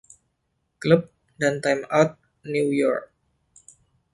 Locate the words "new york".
2.43-3.13